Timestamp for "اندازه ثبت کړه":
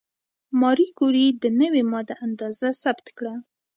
2.25-3.33